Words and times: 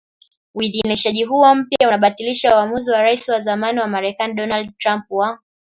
Uidhinishaji 0.53 1.23
huo 1.23 1.55
mpya 1.55 1.87
unabatilisha 1.87 2.55
uamuzi 2.57 2.91
wa 2.91 3.01
Rais 3.01 3.29
wa 3.29 3.41
zamani 3.41 3.79
wa 3.79 3.87
Marekani 3.87 4.33
Donald 4.33 4.77
Trump 4.77 5.05
wa 5.09 5.39